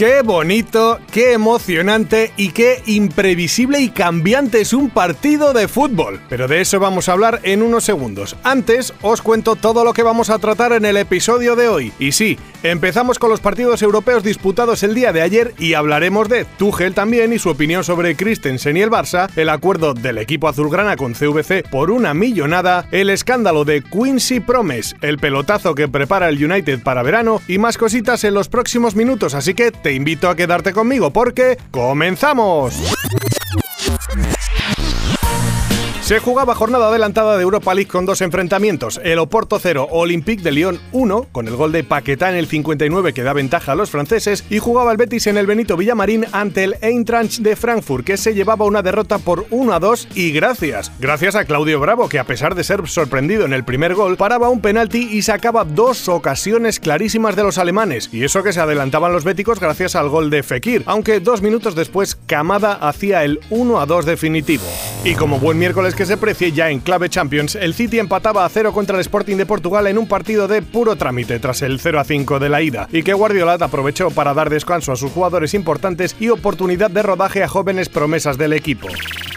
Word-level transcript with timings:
Qué 0.00 0.22
bonito, 0.22 0.98
qué 1.12 1.34
emocionante 1.34 2.32
y 2.38 2.52
qué 2.52 2.82
imprevisible 2.86 3.80
y 3.80 3.90
cambiante 3.90 4.62
es 4.62 4.72
un 4.72 4.88
partido 4.88 5.52
de 5.52 5.68
fútbol. 5.68 6.22
Pero 6.30 6.48
de 6.48 6.62
eso 6.62 6.80
vamos 6.80 7.10
a 7.10 7.12
hablar 7.12 7.40
en 7.42 7.62
unos 7.62 7.84
segundos. 7.84 8.34
Antes 8.42 8.94
os 9.02 9.20
cuento 9.20 9.56
todo 9.56 9.84
lo 9.84 9.92
que 9.92 10.02
vamos 10.02 10.30
a 10.30 10.38
tratar 10.38 10.72
en 10.72 10.86
el 10.86 10.96
episodio 10.96 11.54
de 11.54 11.68
hoy. 11.68 11.92
Y 11.98 12.12
sí, 12.12 12.38
empezamos 12.62 13.18
con 13.18 13.30
los 13.30 13.40
partidos 13.40 13.82
europeos 13.82 14.22
disputados 14.22 14.82
el 14.82 14.94
día 14.94 15.12
de 15.12 15.22
ayer 15.22 15.54
y 15.58 15.74
hablaremos 15.74 16.28
de 16.28 16.44
Tuchel 16.44 16.94
también 16.94 17.32
y 17.32 17.38
su 17.38 17.50
opinión 17.50 17.84
sobre 17.84 18.16
Christensen 18.16 18.76
y 18.76 18.82
el 18.82 18.90
Barça, 18.90 19.30
el 19.36 19.48
acuerdo 19.48 19.94
del 19.94 20.18
equipo 20.18 20.48
azulgrana 20.48 20.96
con 20.96 21.14
CVC 21.14 21.68
por 21.70 21.90
una 21.90 22.14
millonada, 22.14 22.86
el 22.90 23.10
escándalo 23.10 23.64
de 23.64 23.82
Quincy 23.82 24.40
Promes, 24.40 24.96
el 25.00 25.18
pelotazo 25.18 25.74
que 25.74 25.88
prepara 25.88 26.28
el 26.28 26.44
United 26.44 26.82
para 26.82 27.02
verano 27.02 27.40
y 27.48 27.58
más 27.58 27.78
cositas 27.78 28.24
en 28.24 28.34
los 28.34 28.48
próximos 28.48 28.94
minutos, 28.94 29.34
así 29.34 29.54
que 29.54 29.70
te 29.70 29.92
invito 29.92 30.28
a 30.28 30.36
quedarte 30.36 30.72
conmigo 30.72 31.12
porque 31.12 31.58
comenzamos. 31.70 32.74
Se 36.10 36.18
jugaba 36.18 36.56
jornada 36.56 36.88
adelantada 36.88 37.36
de 37.36 37.44
Europa 37.44 37.72
League 37.72 37.88
con 37.88 38.04
dos 38.04 38.20
enfrentamientos, 38.20 39.00
el 39.04 39.20
Oporto 39.20 39.60
0, 39.60 39.86
Olympique 39.92 40.42
de 40.42 40.50
Lyon 40.50 40.80
1, 40.90 41.28
con 41.30 41.46
el 41.46 41.54
gol 41.54 41.70
de 41.70 41.84
Paquetá 41.84 42.30
en 42.30 42.34
el 42.34 42.48
59 42.48 43.12
que 43.12 43.22
da 43.22 43.32
ventaja 43.32 43.70
a 43.70 43.74
los 43.76 43.90
franceses, 43.90 44.44
y 44.50 44.58
jugaba 44.58 44.90
el 44.90 44.96
Betis 44.96 45.28
en 45.28 45.36
el 45.38 45.46
Benito 45.46 45.76
Villamarín 45.76 46.26
ante 46.32 46.64
el 46.64 46.74
Eintracht 46.80 47.38
de 47.38 47.54
Frankfurt, 47.54 48.04
que 48.04 48.16
se 48.16 48.34
llevaba 48.34 48.64
una 48.64 48.82
derrota 48.82 49.18
por 49.18 49.46
1 49.50 49.72
a 49.72 49.78
2 49.78 50.08
y 50.16 50.32
gracias, 50.32 50.90
gracias 50.98 51.36
a 51.36 51.44
Claudio 51.44 51.78
Bravo, 51.78 52.08
que 52.08 52.18
a 52.18 52.24
pesar 52.24 52.56
de 52.56 52.64
ser 52.64 52.88
sorprendido 52.88 53.44
en 53.44 53.52
el 53.52 53.62
primer 53.62 53.94
gol, 53.94 54.16
paraba 54.16 54.48
un 54.48 54.60
penalti 54.60 55.10
y 55.12 55.22
sacaba 55.22 55.62
dos 55.64 56.08
ocasiones 56.08 56.80
clarísimas 56.80 57.36
de 57.36 57.44
los 57.44 57.56
alemanes, 57.56 58.10
y 58.12 58.24
eso 58.24 58.42
que 58.42 58.52
se 58.52 58.58
adelantaban 58.58 59.12
los 59.12 59.22
béticos 59.22 59.60
gracias 59.60 59.94
al 59.94 60.08
gol 60.08 60.28
de 60.28 60.42
Fekir, 60.42 60.82
aunque 60.86 61.20
dos 61.20 61.40
minutos 61.40 61.76
después 61.76 62.18
Camada 62.26 62.72
hacía 62.72 63.22
el 63.22 63.38
1 63.50 63.80
a 63.80 63.86
2 63.86 64.06
definitivo. 64.06 64.64
Y 65.04 65.14
como 65.14 65.38
buen 65.38 65.56
miércoles 65.56 65.94
que 66.00 66.06
se 66.06 66.16
precie 66.16 66.50
ya 66.50 66.70
en 66.70 66.80
clave 66.80 67.10
Champions, 67.10 67.56
el 67.56 67.74
City 67.74 67.98
empataba 67.98 68.46
a 68.46 68.48
cero 68.48 68.72
contra 68.72 68.96
el 68.96 69.02
Sporting 69.02 69.36
de 69.36 69.44
Portugal 69.44 69.86
en 69.86 69.98
un 69.98 70.08
partido 70.08 70.48
de 70.48 70.62
puro 70.62 70.96
trámite 70.96 71.38
tras 71.38 71.60
el 71.60 71.78
0 71.78 72.00
a 72.00 72.04
5 72.04 72.38
de 72.38 72.48
la 72.48 72.62
ida, 72.62 72.88
y 72.90 73.02
que 73.02 73.12
Guardiola 73.12 73.58
aprovechó 73.60 74.10
para 74.10 74.32
dar 74.32 74.48
descanso 74.48 74.92
a 74.92 74.96
sus 74.96 75.12
jugadores 75.12 75.52
importantes 75.52 76.16
y 76.18 76.30
oportunidad 76.30 76.90
de 76.90 77.02
rodaje 77.02 77.42
a 77.42 77.48
jóvenes 77.48 77.90
promesas 77.90 78.38
del 78.38 78.54
equipo. 78.54 78.88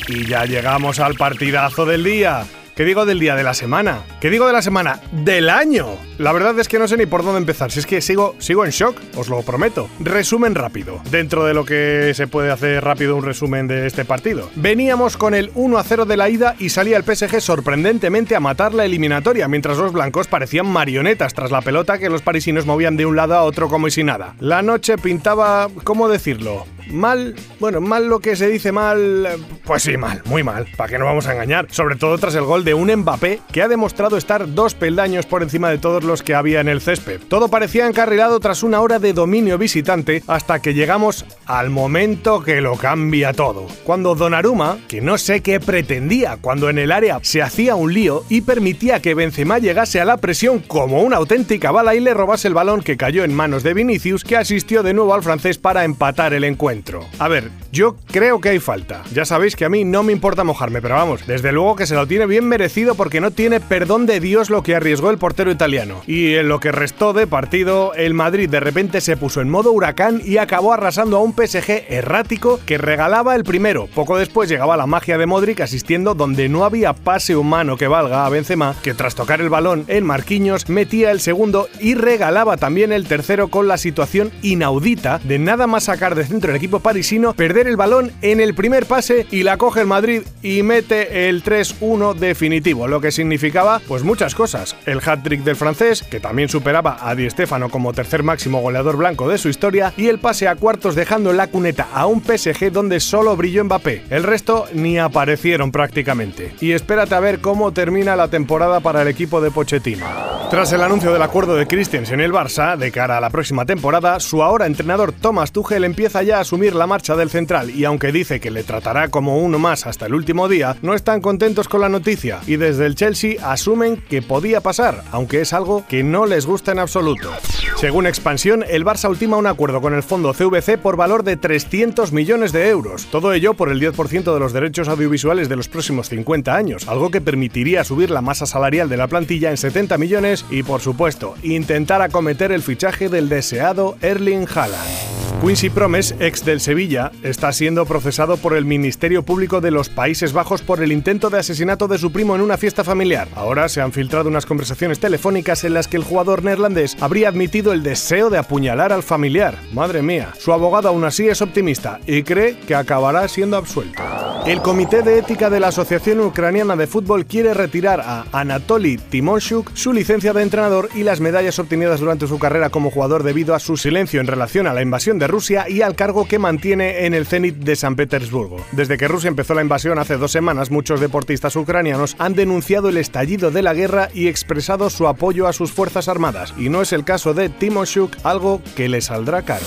Y 0.07 0.25
ya 0.25 0.45
llegamos 0.45 1.01
al 1.01 1.15
partidazo 1.15 1.85
del 1.85 2.05
día. 2.05 2.45
¿Qué 2.75 2.85
digo 2.85 3.05
del 3.05 3.19
día 3.19 3.35
de 3.35 3.43
la 3.43 3.53
semana? 3.53 4.01
¿Qué 4.19 4.31
digo 4.31 4.47
de 4.47 4.53
la 4.53 4.63
semana? 4.63 4.99
¡Del 5.11 5.49
año! 5.49 5.89
La 6.17 6.31
verdad 6.31 6.57
es 6.59 6.67
que 6.67 6.79
no 6.79 6.87
sé 6.87 6.97
ni 6.97 7.05
por 7.05 7.23
dónde 7.23 7.37
empezar. 7.37 7.71
Si 7.71 7.79
es 7.79 7.85
que 7.85 8.01
sigo, 8.01 8.33
sigo 8.39 8.65
en 8.65 8.71
shock, 8.71 8.97
os 9.15 9.29
lo 9.29 9.43
prometo. 9.43 9.89
Resumen 9.99 10.55
rápido. 10.55 10.99
Dentro 11.11 11.45
de 11.45 11.53
lo 11.53 11.65
que 11.65 12.13
se 12.15 12.25
puede 12.25 12.49
hacer 12.49 12.83
rápido 12.83 13.15
un 13.15 13.23
resumen 13.23 13.67
de 13.67 13.85
este 13.85 14.05
partido. 14.05 14.49
Veníamos 14.55 15.17
con 15.17 15.35
el 15.35 15.51
1 15.53 15.77
a 15.77 15.83
0 15.83 16.05
de 16.05 16.17
la 16.17 16.29
ida 16.29 16.55
y 16.57 16.69
salía 16.69 16.97
el 16.97 17.03
PSG 17.03 17.41
sorprendentemente 17.41 18.35
a 18.35 18.39
matar 18.39 18.73
la 18.73 18.85
eliminatoria, 18.85 19.47
mientras 19.47 19.77
los 19.77 19.93
blancos 19.93 20.25
parecían 20.25 20.65
marionetas 20.65 21.35
tras 21.35 21.51
la 21.51 21.61
pelota 21.61 21.99
que 21.99 22.09
los 22.09 22.23
parisinos 22.23 22.65
movían 22.65 22.97
de 22.97 23.05
un 23.05 23.15
lado 23.15 23.35
a 23.35 23.43
otro 23.43 23.69
como 23.69 23.87
si 23.91 24.03
nada. 24.03 24.33
La 24.39 24.63
noche 24.63 24.97
pintaba, 24.97 25.67
¿cómo 25.83 26.09
decirlo? 26.09 26.65
Mal, 26.89 27.35
bueno, 27.59 27.81
mal 27.81 28.07
lo 28.07 28.19
que 28.19 28.35
se 28.35 28.47
dice 28.47 28.71
mal, 28.71 29.27
pues 29.65 29.83
sí, 29.83 29.97
mal, 29.97 30.21
muy 30.25 30.43
mal, 30.43 30.67
para 30.77 30.89
que 30.89 30.97
no 30.97 31.05
vamos 31.05 31.27
a 31.27 31.33
engañar. 31.33 31.67
Sobre 31.71 31.95
todo 31.95 32.17
tras 32.17 32.35
el 32.35 32.43
gol 32.43 32.63
de 32.63 32.73
un 32.73 32.93
Mbappé 32.93 33.41
que 33.51 33.61
ha 33.61 33.67
demostrado 33.67 34.17
estar 34.17 34.53
dos 34.53 34.75
peldaños 34.75 35.25
por 35.25 35.43
encima 35.43 35.69
de 35.69 35.77
todos 35.77 36.03
los 36.03 36.23
que 36.23 36.35
había 36.35 36.61
en 36.61 36.67
el 36.67 36.81
césped. 36.81 37.21
Todo 37.27 37.47
parecía 37.47 37.87
encarrilado 37.87 38.39
tras 38.39 38.63
una 38.63 38.81
hora 38.81 38.99
de 38.99 39.13
dominio 39.13 39.57
visitante 39.57 40.23
hasta 40.27 40.61
que 40.61 40.73
llegamos 40.73 41.25
al 41.45 41.69
momento 41.69 42.43
que 42.43 42.61
lo 42.61 42.75
cambia 42.75 43.33
todo. 43.33 43.67
Cuando 43.83 44.15
Donnarumma, 44.15 44.77
que 44.87 45.01
no 45.01 45.17
sé 45.17 45.41
qué 45.41 45.59
pretendía 45.59 46.37
cuando 46.41 46.69
en 46.69 46.77
el 46.77 46.91
área 46.91 47.19
se 47.21 47.41
hacía 47.41 47.75
un 47.75 47.93
lío 47.93 48.23
y 48.29 48.41
permitía 48.41 49.01
que 49.01 49.15
Benzema 49.15 49.59
llegase 49.59 50.01
a 50.01 50.05
la 50.05 50.17
presión 50.17 50.59
como 50.59 51.01
una 51.01 51.17
auténtica 51.17 51.71
bala 51.71 51.95
y 51.95 51.99
le 51.99 52.13
robase 52.13 52.47
el 52.47 52.53
balón 52.53 52.81
que 52.81 52.97
cayó 52.97 53.23
en 53.23 53.33
manos 53.33 53.63
de 53.63 53.73
Vinicius, 53.73 54.23
que 54.23 54.37
asistió 54.37 54.83
de 54.83 54.93
nuevo 54.93 55.13
al 55.13 55.23
francés 55.23 55.57
para 55.57 55.83
empatar 55.83 56.33
el 56.33 56.43
encuentro. 56.43 56.72
A 57.19 57.27
ver, 57.27 57.49
yo 57.71 57.95
creo 58.11 58.41
que 58.41 58.49
hay 58.49 58.59
falta. 58.59 59.03
Ya 59.13 59.25
sabéis 59.25 59.55
que 59.55 59.65
a 59.65 59.69
mí 59.69 59.85
no 59.85 60.03
me 60.03 60.11
importa 60.11 60.43
mojarme, 60.43 60.81
pero 60.81 60.95
vamos, 60.95 61.25
desde 61.27 61.51
luego 61.51 61.75
que 61.75 61.85
se 61.85 61.95
lo 61.95 62.07
tiene 62.07 62.25
bien 62.25 62.47
merecido 62.47 62.95
porque 62.95 63.21
no 63.21 63.31
tiene 63.31 63.59
perdón 63.59 64.05
de 64.05 64.19
Dios 64.19 64.49
lo 64.49 64.63
que 64.63 64.75
arriesgó 64.75 65.09
el 65.09 65.17
portero 65.17 65.51
italiano. 65.51 66.01
Y 66.07 66.35
en 66.35 66.47
lo 66.47 66.59
que 66.59 66.71
restó 66.71 67.13
de 67.13 67.27
partido, 67.27 67.93
el 67.93 68.13
Madrid 68.13 68.49
de 68.49 68.59
repente 68.59 69.01
se 69.01 69.17
puso 69.17 69.41
en 69.41 69.49
modo 69.49 69.71
huracán 69.71 70.21
y 70.23 70.37
acabó 70.37 70.73
arrasando 70.73 71.17
a 71.17 71.21
un 71.21 71.33
PSG 71.33 71.85
errático 71.89 72.59
que 72.65 72.77
regalaba 72.77 73.35
el 73.35 73.43
primero. 73.43 73.87
Poco 73.93 74.17
después 74.17 74.49
llegaba 74.49 74.77
la 74.77 74.87
magia 74.87 75.17
de 75.17 75.25
Modric 75.25 75.61
asistiendo 75.61 76.15
donde 76.15 76.49
no 76.49 76.65
había 76.65 76.93
pase 76.93 77.35
humano 77.35 77.77
que 77.77 77.87
valga 77.87 78.25
a 78.25 78.29
Benzema, 78.29 78.75
que 78.81 78.93
tras 78.93 79.15
tocar 79.15 79.41
el 79.41 79.49
balón 79.49 79.85
en 79.87 80.05
Marquinhos 80.05 80.69
metía 80.69 81.11
el 81.11 81.19
segundo 81.19 81.67
y 81.79 81.95
regalaba 81.95 82.57
también 82.57 82.91
el 82.91 83.07
tercero 83.07 83.49
con 83.49 83.67
la 83.67 83.77
situación 83.77 84.31
inaudita 84.41 85.19
de 85.23 85.39
nada 85.39 85.67
más 85.67 85.85
sacar 85.85 86.15
de 86.15 86.25
centro 86.25 86.51
el 86.51 86.57
equipo 86.63 86.79
parisino 86.79 87.33
perder 87.33 87.67
el 87.67 87.75
balón 87.75 88.13
en 88.21 88.39
el 88.39 88.55
primer 88.55 88.85
pase 88.85 89.27
y 89.31 89.43
la 89.43 89.57
coge 89.57 89.81
el 89.81 89.85
Madrid 89.85 90.21
y 90.41 90.63
mete 90.63 91.27
el 91.27 91.43
3-1 91.43 92.13
definitivo, 92.13 92.87
lo 92.87 93.01
que 93.01 93.11
significaba 93.11 93.81
pues 93.85 94.03
muchas 94.03 94.33
cosas. 94.33 94.77
El 94.85 95.01
hat-trick 95.05 95.43
del 95.43 95.57
francés, 95.57 96.03
que 96.03 96.21
también 96.21 96.47
superaba 96.47 96.99
a 97.01 97.15
Di 97.15 97.29
Stéfano 97.29 97.67
como 97.67 97.91
tercer 97.91 98.23
máximo 98.23 98.61
goleador 98.61 98.95
blanco 98.95 99.27
de 99.27 99.39
su 99.39 99.49
historia, 99.49 99.93
y 99.97 100.07
el 100.07 100.19
pase 100.19 100.47
a 100.47 100.55
cuartos 100.55 100.95
dejando 100.95 101.33
la 101.33 101.47
cuneta 101.47 101.89
a 101.93 102.05
un 102.05 102.23
PSG 102.23 102.71
donde 102.71 103.01
solo 103.01 103.35
brilló 103.35 103.65
Mbappé. 103.65 104.03
El 104.09 104.23
resto 104.23 104.65
ni 104.73 104.97
aparecieron 104.97 105.69
prácticamente. 105.69 106.53
Y 106.61 106.71
espérate 106.71 107.13
a 107.13 107.19
ver 107.19 107.41
cómo 107.41 107.73
termina 107.73 108.15
la 108.15 108.29
temporada 108.29 108.79
para 108.79 109.01
el 109.01 109.09
equipo 109.09 109.41
de 109.41 109.51
Pochettino. 109.51 110.32
Tras 110.53 110.71
el 110.71 110.83
anuncio 110.83 111.11
del 111.11 111.23
acuerdo 111.23 111.55
de 111.55 111.65
Christensen 111.65 112.19
en 112.19 112.25
el 112.25 112.31
Barça 112.31 112.77
de 112.77 112.91
cara 112.91 113.17
a 113.17 113.19
la 113.19 113.31
próxima 113.31 113.65
temporada, 113.65 114.19
su 114.19 114.43
ahora 114.43 114.67
entrenador 114.67 115.11
Thomas 115.11 115.51
Tuchel 115.51 115.83
empieza 115.83 116.21
ya 116.21 116.37
a 116.37 116.41
asumir 116.41 116.75
la 116.75 116.85
marcha 116.85 117.15
del 117.15 117.31
central 117.31 117.71
y 117.71 117.85
aunque 117.85 118.11
dice 118.11 118.39
que 118.39 118.51
le 118.51 118.61
tratará 118.61 119.07
como 119.07 119.39
uno 119.39 119.57
más 119.57 119.87
hasta 119.87 120.05
el 120.05 120.13
último 120.13 120.47
día, 120.47 120.77
no 120.83 120.93
están 120.93 121.21
contentos 121.21 121.67
con 121.67 121.81
la 121.81 121.89
noticia 121.89 122.39
y 122.45 122.57
desde 122.57 122.85
el 122.85 122.93
Chelsea 122.93 123.37
asumen 123.43 123.97
que 123.97 124.21
podía 124.21 124.61
pasar, 124.61 125.03
aunque 125.09 125.41
es 125.41 125.53
algo 125.53 125.87
que 125.87 126.03
no 126.03 126.27
les 126.27 126.45
gusta 126.45 126.71
en 126.71 126.77
absoluto. 126.77 127.31
Según 127.77 128.05
Expansión, 128.05 128.63
el 128.69 128.85
Barça 128.85 129.09
ultima 129.09 129.37
un 129.37 129.47
acuerdo 129.47 129.81
con 129.81 129.95
el 129.95 130.03
fondo 130.03 130.33
CVC 130.33 130.77
por 130.77 130.97
valor 130.97 131.23
de 131.23 131.35
300 131.35 132.11
millones 132.11 132.51
de 132.51 132.69
euros, 132.69 133.07
todo 133.07 133.33
ello 133.33 133.55
por 133.55 133.71
el 133.71 133.81
10% 133.81 134.31
de 134.31 134.39
los 134.39 134.53
derechos 134.53 134.87
audiovisuales 134.87 135.49
de 135.49 135.55
los 135.55 135.67
próximos 135.67 136.09
50 136.09 136.55
años, 136.55 136.87
algo 136.87 137.09
que 137.09 137.21
permitiría 137.21 137.83
subir 137.83 138.11
la 138.11 138.21
masa 138.21 138.45
salarial 138.45 138.87
de 138.87 138.97
la 138.97 139.07
plantilla 139.07 139.49
en 139.49 139.57
70 139.57 139.97
millones 139.97 140.42
y, 140.49 140.63
por 140.63 140.81
supuesto, 140.81 141.35
intentar 141.43 142.01
acometer 142.01 142.51
el 142.51 142.61
fichaje 142.61 143.09
del 143.09 143.29
deseado 143.29 143.95
Erling 144.01 144.47
Haaland. 144.53 145.13
Quincy 145.43 145.69
Promes, 145.69 146.15
ex 146.19 146.45
del 146.45 146.61
Sevilla, 146.61 147.11
está 147.21 147.51
siendo 147.51 147.85
procesado 147.85 148.37
por 148.37 148.55
el 148.55 148.63
Ministerio 148.63 149.23
Público 149.23 149.59
de 149.59 149.71
los 149.71 149.89
Países 149.89 150.31
Bajos 150.31 150.61
por 150.61 150.81
el 150.81 150.93
intento 150.93 151.29
de 151.29 151.39
asesinato 151.39 151.89
de 151.89 151.97
su 151.97 152.13
primo 152.13 152.33
en 152.33 152.39
una 152.39 152.57
fiesta 152.57 152.85
familiar. 152.85 153.27
Ahora 153.35 153.67
se 153.67 153.81
han 153.81 153.91
filtrado 153.91 154.29
unas 154.29 154.45
conversaciones 154.45 154.99
telefónicas 154.99 155.65
en 155.65 155.73
las 155.73 155.89
que 155.89 155.97
el 155.97 156.05
jugador 156.05 156.45
neerlandés 156.45 156.95
habría 157.01 157.27
admitido 157.27 157.73
el 157.73 157.83
deseo 157.83 158.29
de 158.29 158.37
apuñalar 158.37 158.93
al 158.93 159.03
familiar. 159.03 159.57
Madre 159.73 160.01
mía, 160.01 160.31
su 160.39 160.53
abogado 160.53 160.87
aún 160.87 161.03
así 161.03 161.27
es 161.27 161.41
optimista 161.41 161.99
y 162.07 162.23
cree 162.23 162.57
que 162.59 162.75
acabará 162.75 163.27
siendo 163.27 163.57
absuelto. 163.57 164.01
El 164.45 164.61
Comité 164.61 165.03
de 165.03 165.19
Ética 165.19 165.49
de 165.49 165.61
la 165.61 165.69
Asociación 165.69 166.19
Ucraniana 166.19 166.75
de 166.75 166.85
Fútbol 166.85 167.25
quiere 167.25 167.53
retirar 167.53 168.01
a 168.01 168.25
Anatoly 168.33 168.97
Timonshuk 168.97 169.71
su 169.73 169.93
licencia 169.93 170.33
de 170.33 170.41
entrenador 170.41 170.89
y 170.93 171.03
las 171.03 171.21
medallas 171.21 171.59
obtenidas 171.59 172.01
durante 172.01 172.27
su 172.27 172.37
carrera 172.39 172.69
como 172.69 172.91
jugador 172.91 173.23
debido 173.23 173.55
a 173.55 173.59
su 173.59 173.77
silencio 173.77 174.19
en 174.19 174.27
relación 174.27 174.67
a 174.67 174.73
la 174.73 174.81
invasión 174.81 175.17
de 175.17 175.27
Rusia 175.27 175.69
y 175.69 175.81
al 175.81 175.95
cargo 175.95 176.27
que 176.27 176.39
mantiene 176.39 177.05
en 177.05 177.13
el 177.13 177.25
Zenit 177.25 177.55
de 177.55 177.77
San 177.77 177.95
Petersburgo. 177.95 178.57
Desde 178.73 178.97
que 178.97 179.07
Rusia 179.07 179.29
empezó 179.29 179.53
la 179.53 179.61
invasión 179.61 179.97
hace 179.97 180.17
dos 180.17 180.33
semanas, 180.33 180.71
muchos 180.71 180.99
deportistas 180.99 181.55
ucranianos 181.55 182.17
han 182.19 182.33
denunciado 182.33 182.89
el 182.89 182.97
estallido 182.97 183.49
de 183.49 183.61
la 183.61 183.73
guerra 183.73 184.09
y 184.13 184.27
expresado 184.27 184.89
su 184.89 185.07
apoyo 185.07 185.47
a 185.47 185.53
sus 185.53 185.71
fuerzas 185.71 186.09
armadas. 186.09 186.53
Y 186.57 186.67
no 186.67 186.81
es 186.81 186.91
el 186.91 187.05
caso 187.05 187.33
de 187.33 187.47
Timoshuk, 187.47 188.17
algo 188.23 188.61
que 188.75 188.89
le 188.89 188.99
saldrá 188.99 189.43
caro. 189.43 189.65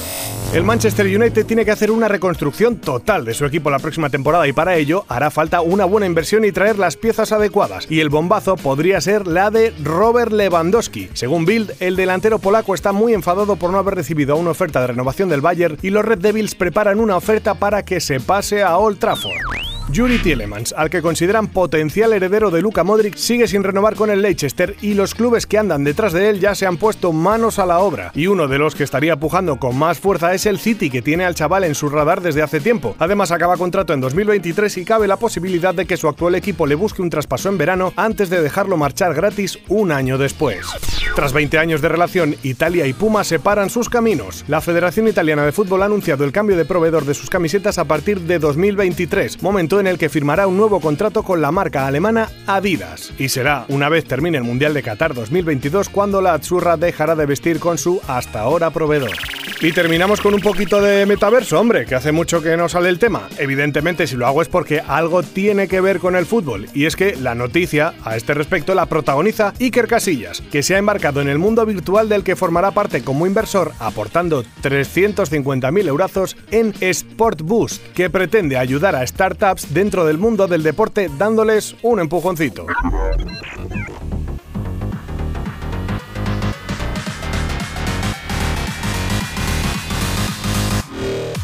El 0.52 0.64
Manchester 0.64 1.06
United 1.06 1.44
tiene 1.46 1.64
que 1.64 1.72
hacer 1.72 1.90
una 1.90 2.08
reconstrucción 2.08 2.76
total 2.76 3.24
de 3.24 3.34
su 3.34 3.44
equipo 3.44 3.68
la 3.68 3.78
próxima 3.78 4.10
temporada 4.10 4.46
y 4.46 4.52
para 4.52 4.65
ello 4.74 5.04
hará 5.08 5.30
falta 5.30 5.60
una 5.60 5.84
buena 5.84 6.06
inversión 6.06 6.44
y 6.44 6.50
traer 6.50 6.78
las 6.78 6.96
piezas 6.96 7.30
adecuadas. 7.30 7.86
Y 7.88 8.00
el 8.00 8.08
bombazo 8.08 8.56
podría 8.56 9.00
ser 9.00 9.28
la 9.28 9.52
de 9.52 9.72
Robert 9.82 10.32
Lewandowski. 10.32 11.10
Según 11.14 11.44
Bild, 11.44 11.74
el 11.78 11.94
delantero 11.94 12.40
polaco 12.40 12.74
está 12.74 12.90
muy 12.90 13.14
enfadado 13.14 13.54
por 13.54 13.70
no 13.70 13.78
haber 13.78 13.94
recibido 13.94 14.36
una 14.36 14.50
oferta 14.50 14.80
de 14.80 14.88
renovación 14.88 15.28
del 15.28 15.40
Bayern 15.40 15.78
y 15.82 15.90
los 15.90 16.04
Red 16.04 16.18
Devils 16.18 16.56
preparan 16.56 16.98
una 16.98 17.16
oferta 17.16 17.54
para 17.54 17.84
que 17.84 18.00
se 18.00 18.18
pase 18.18 18.62
a 18.64 18.76
Old 18.76 18.98
Trafford. 18.98 19.75
Yuri 19.88 20.18
Tielemans, 20.18 20.74
al 20.76 20.90
que 20.90 21.00
consideran 21.00 21.46
potencial 21.46 22.12
heredero 22.12 22.50
de 22.50 22.60
Luka 22.60 22.82
Modric, 22.82 23.14
sigue 23.14 23.46
sin 23.46 23.62
renovar 23.62 23.94
con 23.94 24.10
el 24.10 24.20
Leicester 24.20 24.74
y 24.82 24.94
los 24.94 25.14
clubes 25.14 25.46
que 25.46 25.58
andan 25.58 25.84
detrás 25.84 26.12
de 26.12 26.28
él 26.28 26.40
ya 26.40 26.56
se 26.56 26.66
han 26.66 26.76
puesto 26.76 27.12
manos 27.12 27.60
a 27.60 27.66
la 27.66 27.78
obra. 27.78 28.10
Y 28.14 28.26
uno 28.26 28.48
de 28.48 28.58
los 28.58 28.74
que 28.74 28.82
estaría 28.82 29.16
pujando 29.16 29.56
con 29.58 29.78
más 29.78 30.00
fuerza 30.00 30.34
es 30.34 30.46
el 30.46 30.58
City, 30.58 30.90
que 30.90 31.02
tiene 31.02 31.24
al 31.24 31.36
chaval 31.36 31.62
en 31.62 31.76
su 31.76 31.88
radar 31.88 32.20
desde 32.20 32.42
hace 32.42 32.58
tiempo. 32.58 32.96
Además, 32.98 33.30
acaba 33.30 33.56
contrato 33.56 33.92
en 33.92 34.00
2023 34.00 34.76
y 34.78 34.84
cabe 34.84 35.06
la 35.06 35.18
posibilidad 35.18 35.74
de 35.74 35.86
que 35.86 35.96
su 35.96 36.08
actual 36.08 36.34
equipo 36.34 36.66
le 36.66 36.74
busque 36.74 37.02
un 37.02 37.10
traspaso 37.10 37.48
en 37.48 37.58
verano 37.58 37.92
antes 37.96 38.28
de 38.28 38.42
dejarlo 38.42 38.76
marchar 38.76 39.14
gratis 39.14 39.60
un 39.68 39.92
año 39.92 40.18
después. 40.18 40.66
Tras 41.14 41.32
20 41.32 41.58
años 41.58 41.80
de 41.80 41.88
relación, 41.88 42.36
Italia 42.42 42.86
y 42.86 42.92
Puma 42.92 43.22
separan 43.22 43.70
sus 43.70 43.88
caminos. 43.88 44.44
La 44.48 44.60
Federación 44.60 45.06
Italiana 45.08 45.46
de 45.46 45.52
Fútbol 45.52 45.82
ha 45.82 45.86
anunciado 45.86 46.24
el 46.24 46.32
cambio 46.32 46.56
de 46.56 46.64
proveedor 46.64 47.04
de 47.04 47.14
sus 47.14 47.30
camisetas 47.30 47.78
a 47.78 47.84
partir 47.84 48.20
de 48.22 48.38
2023, 48.38 49.42
momento 49.42 49.75
en 49.80 49.86
el 49.86 49.98
que 49.98 50.08
firmará 50.08 50.46
un 50.46 50.56
nuevo 50.56 50.80
contrato 50.80 51.22
con 51.22 51.40
la 51.40 51.52
marca 51.52 51.86
alemana 51.86 52.28
Adidas. 52.46 53.12
Y 53.18 53.28
será 53.28 53.64
una 53.68 53.88
vez 53.88 54.04
termine 54.04 54.38
el 54.38 54.44
Mundial 54.44 54.74
de 54.74 54.82
Qatar 54.82 55.14
2022 55.14 55.88
cuando 55.88 56.20
la 56.20 56.34
Azzurra 56.34 56.76
dejará 56.76 57.14
de 57.14 57.26
vestir 57.26 57.58
con 57.58 57.78
su 57.78 58.00
hasta 58.06 58.40
ahora 58.40 58.70
proveedor. 58.70 59.16
Y 59.62 59.72
terminamos 59.72 60.20
con 60.20 60.34
un 60.34 60.40
poquito 60.40 60.82
de 60.82 61.06
metaverso, 61.06 61.58
hombre, 61.58 61.86
que 61.86 61.94
hace 61.94 62.12
mucho 62.12 62.42
que 62.42 62.58
no 62.58 62.68
sale 62.68 62.90
el 62.90 62.98
tema. 62.98 63.26
Evidentemente, 63.38 64.06
si 64.06 64.14
lo 64.14 64.26
hago 64.26 64.42
es 64.42 64.48
porque 64.48 64.82
algo 64.86 65.22
tiene 65.22 65.66
que 65.66 65.80
ver 65.80 65.98
con 65.98 66.14
el 66.14 66.26
fútbol. 66.26 66.66
Y 66.74 66.84
es 66.84 66.94
que 66.94 67.16
la 67.16 67.34
noticia 67.34 67.94
a 68.04 68.16
este 68.16 68.34
respecto 68.34 68.74
la 68.74 68.84
protagoniza 68.84 69.54
Iker 69.58 69.88
Casillas, 69.88 70.42
que 70.52 70.62
se 70.62 70.74
ha 70.74 70.78
embarcado 70.78 71.22
en 71.22 71.30
el 71.30 71.38
mundo 71.38 71.64
virtual 71.64 72.10
del 72.10 72.22
que 72.22 72.36
formará 72.36 72.72
parte 72.72 73.02
como 73.02 73.26
inversor, 73.26 73.72
aportando 73.78 74.44
350.000 74.62 75.88
eurazos 75.88 76.36
en 76.50 76.74
Sport 76.78 77.40
Boost, 77.40 77.82
que 77.94 78.10
pretende 78.10 78.58
ayudar 78.58 78.94
a 78.94 79.06
startups 79.06 79.65
dentro 79.70 80.04
del 80.04 80.18
mundo 80.18 80.46
del 80.46 80.62
deporte 80.62 81.10
dándoles 81.16 81.76
un 81.82 82.00
empujoncito. 82.00 82.66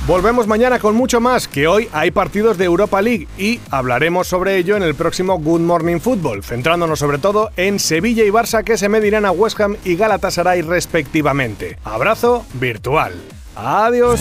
Volvemos 0.04 0.48
mañana 0.48 0.80
con 0.80 0.96
mucho 0.96 1.20
más, 1.20 1.46
que 1.46 1.69
hoy 1.69 1.88
hay 1.92 2.10
partidos 2.10 2.58
de 2.58 2.64
Europa 2.64 3.00
League 3.00 3.28
y 3.38 3.60
hablaremos 3.70 4.26
sobre 4.26 4.56
ello 4.56 4.76
en 4.76 4.82
el 4.82 4.96
próximo 4.96 5.38
Good 5.38 5.60
Morning 5.60 6.00
Football, 6.00 6.42
centrándonos 6.42 6.98
sobre 6.98 7.18
todo 7.18 7.50
en 7.56 7.78
Sevilla 7.78 8.25
y 8.25 8.28
Barça 8.28 8.64
que 8.64 8.76
se 8.76 8.88
medirán 8.88 9.25
a 9.25 9.30
West 9.30 9.60
Ham 9.60 9.76
y 9.84 9.94
Galatasaray 9.94 10.62
respectivamente. 10.62 11.78
Abrazo 11.84 12.44
virtual. 12.54 13.14
Adiós. 13.54 14.20